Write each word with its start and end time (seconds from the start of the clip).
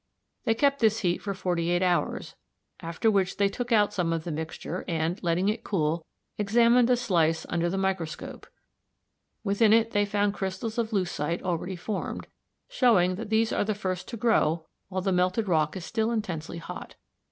They 0.45 0.55
kept 0.55 0.79
this 0.79 1.01
heat 1.01 1.19
for 1.21 1.35
forty 1.35 1.69
eight 1.69 1.83
hours, 1.83 2.33
after 2.79 3.11
which 3.11 3.37
they 3.37 3.49
took 3.49 3.71
out 3.71 3.93
some 3.93 4.11
of 4.11 4.23
the 4.23 4.31
mixture 4.31 4.83
and, 4.87 5.21
letting 5.21 5.47
it 5.47 5.63
cool, 5.63 6.03
examined 6.39 6.89
a 6.89 6.97
slice 6.97 7.45
under 7.49 7.69
the 7.69 7.77
microscope. 7.77 8.47
Within 9.43 9.73
it 9.73 9.91
they 9.91 10.05
found 10.05 10.33
crystals 10.33 10.79
of 10.79 10.91
leucite 10.91 11.43
already 11.43 11.75
formed, 11.75 12.25
showing 12.67 13.13
that 13.13 13.29
these 13.29 13.53
are 13.53 13.63
the 13.63 13.75
first 13.75 14.07
to 14.07 14.17
grow 14.17 14.65
while 14.87 15.01
the 15.03 15.11
melted 15.11 15.47
rock 15.47 15.77
is 15.77 15.85
still 15.85 16.09
intensely 16.09 16.57
hot. 16.57 16.95